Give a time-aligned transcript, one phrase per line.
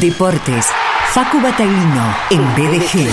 [0.00, 0.66] Deportes.
[1.12, 3.06] Facu Bataglino en BDG.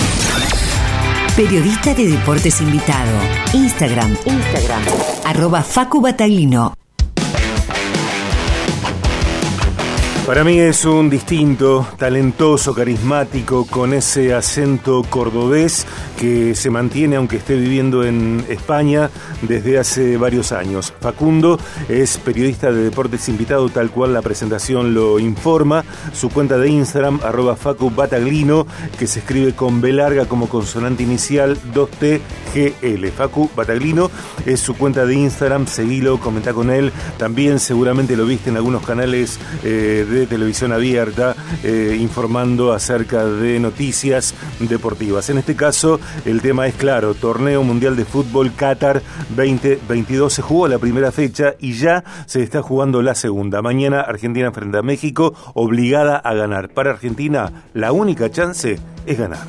[1.36, 3.18] Periodista de deportes invitado.
[3.52, 4.16] Instagram.
[4.24, 4.82] Instagram.
[5.26, 6.79] Arroba Facu Bataglino.
[10.26, 15.86] Para mí es un distinto, talentoso, carismático, con ese acento cordobés
[16.18, 19.10] que se mantiene aunque esté viviendo en España
[19.42, 20.92] desde hace varios años.
[21.00, 25.84] Facundo es periodista de deportes invitado tal cual la presentación lo informa.
[26.12, 28.66] Su cuenta de Instagram, arroba Facu Bataglino,
[28.98, 33.10] que se escribe con B larga como consonante inicial 2TGL.
[33.10, 34.10] Facu Bataglino
[34.46, 36.92] es su cuenta de Instagram, seguilo, comenta con él.
[37.18, 43.58] También seguramente lo viste en algunos canales eh, de televisión abierta eh, informando acerca de
[43.60, 45.30] noticias deportivas.
[45.30, 49.02] En este caso, el tema es claro, Torneo Mundial de Fútbol Qatar
[49.36, 53.62] 2022 se jugó la primera fecha y ya se está jugando la segunda.
[53.62, 56.70] Mañana Argentina frente a México, obligada a ganar.
[56.70, 59.46] Para Argentina, la única chance es ganar.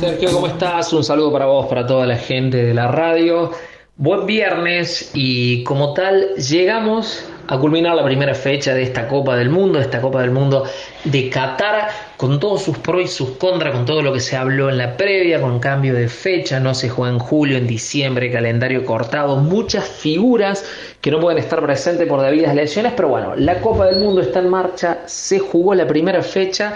[0.00, 0.92] Sergio, ¿cómo estás?
[0.92, 3.52] Un saludo para vos, para toda la gente de la radio.
[3.96, 9.50] Buen viernes y como tal llegamos a culminar la primera fecha de esta Copa del
[9.50, 10.64] Mundo, esta Copa del Mundo
[11.04, 14.70] de Qatar, con todos sus pros y sus contras, con todo lo que se habló
[14.70, 18.84] en la previa, con cambio de fecha, no se juega en julio, en diciembre, calendario
[18.84, 20.64] cortado, muchas figuras
[21.00, 24.38] que no pueden estar presentes por debidas lesiones, pero bueno, la Copa del Mundo está
[24.40, 26.74] en marcha, se jugó la primera fecha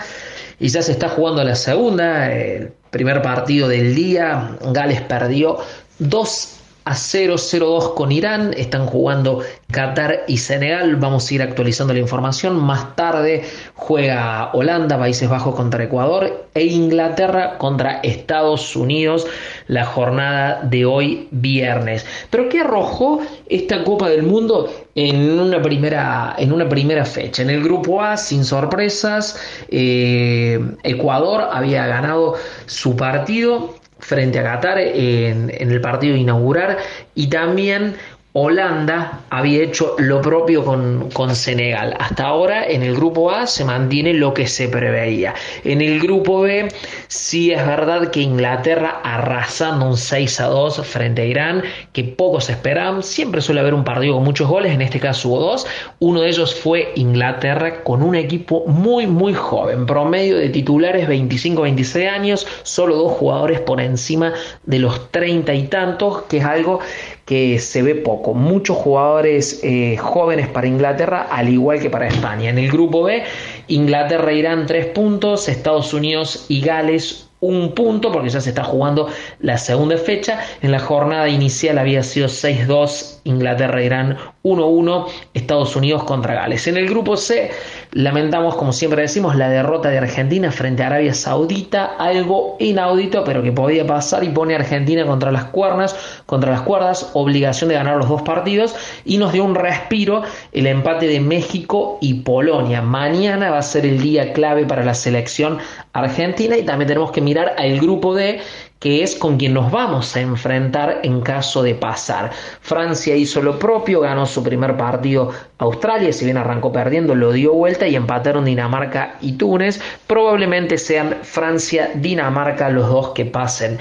[0.60, 5.58] y ya se está jugando la segunda, el primer partido del día, Gales perdió
[5.98, 6.57] 2
[6.88, 8.54] a 0-0-2 con Irán.
[8.56, 10.96] Están jugando Qatar y Senegal.
[10.96, 12.56] Vamos a ir actualizando la información.
[12.56, 13.44] Más tarde
[13.74, 19.26] juega Holanda, Países Bajos contra Ecuador e Inglaterra contra Estados Unidos
[19.66, 22.06] la jornada de hoy viernes.
[22.30, 27.42] Pero ¿qué arrojó esta Copa del Mundo en una primera, en una primera fecha?
[27.42, 34.78] En el grupo A, sin sorpresas, eh, Ecuador había ganado su partido frente a Qatar
[34.78, 36.78] en, en el partido inaugural
[37.14, 37.96] y también
[38.34, 41.96] Holanda había hecho lo propio con, con, Senegal.
[41.98, 45.34] Hasta ahora en el grupo A se mantiene lo que se preveía.
[45.64, 46.68] En el grupo B
[47.08, 51.62] sí es verdad que Inglaterra arrasando un 6 a 2 frente a Irán,
[51.92, 53.02] que pocos esperaban.
[53.02, 55.66] Siempre suele haber un partido con muchos goles, en este caso hubo dos.
[55.98, 62.10] Uno de ellos fue Inglaterra con un equipo muy muy joven, promedio de titulares 25-26
[62.10, 64.34] años, solo dos jugadores por encima
[64.64, 66.80] de los 30 y tantos, que es algo
[67.28, 68.32] que se ve poco.
[68.32, 72.48] Muchos jugadores eh, jóvenes para Inglaterra, al igual que para España.
[72.48, 73.22] En el grupo B,
[73.66, 79.08] Inglaterra irán tres puntos, Estados Unidos y Gales un punto porque ya se está jugando
[79.40, 80.40] la segunda fecha.
[80.62, 86.66] En la jornada inicial había sido 6-2 Inglaterra-Irán 1-1 Estados Unidos contra Gales.
[86.66, 87.50] En el grupo C
[87.92, 93.42] lamentamos como siempre decimos la derrota de Argentina frente a Arabia Saudita, algo inaudito pero
[93.42, 95.96] que podía pasar y pone a Argentina contra las cuernas,
[96.26, 98.74] contra las cuerdas, obligación de ganar los dos partidos
[99.04, 100.22] y nos dio un respiro
[100.52, 102.80] el empate de México y Polonia.
[102.82, 105.58] Mañana va a ser el día clave para la selección
[105.92, 108.40] argentina y también tenemos que mirar al grupo D
[108.78, 112.30] que es con quien nos vamos a enfrentar en caso de pasar.
[112.60, 117.52] Francia hizo lo propio, ganó su primer partido Australia, si bien arrancó perdiendo, lo dio
[117.52, 119.80] vuelta y empataron Dinamarca y Túnez.
[120.06, 123.78] Probablemente sean Francia-Dinamarca los dos que pasen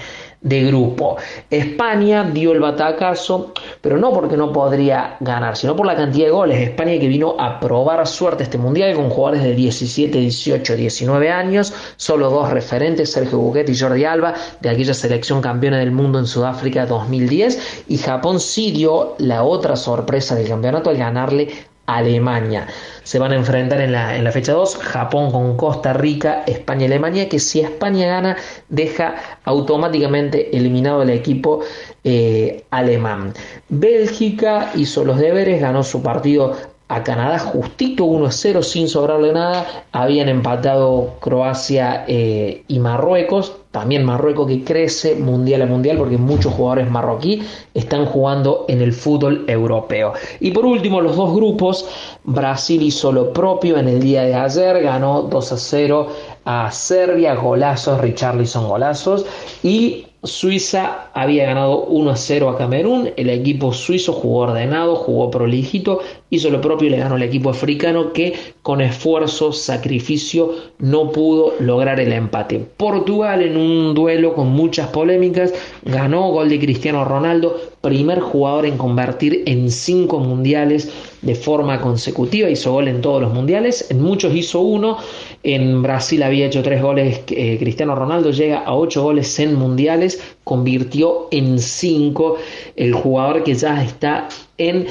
[0.48, 1.18] de grupo.
[1.50, 6.32] España dio el batacazo, pero no porque no podría ganar, sino por la cantidad de
[6.32, 6.60] goles.
[6.60, 11.74] España que vino a probar suerte este mundial con jugadores de 17, 18, 19 años,
[11.98, 16.26] solo dos referentes, Sergio Buquet y Jordi Alba, de aquella selección campeona del mundo en
[16.26, 21.50] Sudáfrica 2010, y Japón sí dio la otra sorpresa del campeonato al ganarle
[21.88, 22.68] Alemania.
[23.04, 26.84] Se van a enfrentar en la, en la fecha 2 Japón con Costa Rica, España
[26.84, 28.38] y Alemania, que si España gana
[28.70, 29.16] deja
[29.46, 31.62] automáticamente eliminado el equipo
[32.04, 33.34] eh, alemán.
[33.70, 36.56] Bélgica hizo los deberes, ganó su partido
[36.90, 39.86] a Canadá justito 1-0 sin sobrarle nada.
[39.92, 43.56] Habían empatado Croacia eh, y Marruecos.
[43.78, 47.44] También Marruecos que crece mundial a mundial porque muchos jugadores marroquí
[47.76, 50.14] están jugando en el fútbol europeo.
[50.40, 51.88] Y por último, los dos grupos.
[52.24, 54.82] Brasil hizo lo propio en el día de ayer.
[54.82, 56.08] Ganó 2 0
[56.46, 57.36] a Serbia.
[57.36, 59.28] Golazos, Richarlison golazos.
[59.62, 65.30] Y Suiza había ganado 1 a 0 a Camerún, el equipo suizo jugó ordenado, jugó
[65.30, 66.00] prolijito,
[66.32, 68.34] hizo lo propio y le ganó el equipo africano que
[68.64, 72.60] con esfuerzo, sacrificio no pudo lograr el empate.
[72.78, 75.54] Portugal en un duelo con muchas polémicas.
[75.84, 80.92] Ganó gol de Cristiano Ronaldo, primer jugador en convertir en cinco mundiales
[81.22, 84.98] de forma consecutiva, hizo gol en todos los mundiales, en muchos hizo uno,
[85.44, 90.22] en Brasil había hecho tres goles, eh, Cristiano Ronaldo llega a ocho goles en mundiales,
[90.44, 92.38] convirtió en cinco.
[92.76, 94.88] El jugador que ya está en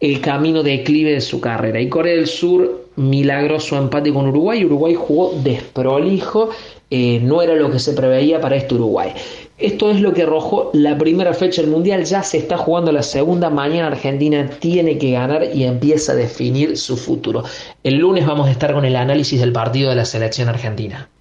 [0.00, 1.80] el camino de declive de su carrera.
[1.80, 6.50] Y Corea del Sur, milagroso empate con Uruguay, Uruguay jugó desprolijo,
[6.94, 9.14] eh, no era lo que se preveía para este Uruguay.
[9.56, 13.02] Esto es lo que arrojó la primera fecha del Mundial, ya se está jugando la
[13.02, 17.44] segunda, mañana Argentina tiene que ganar y empieza a definir su futuro.
[17.82, 21.08] El lunes vamos a estar con el análisis del partido de la selección argentina.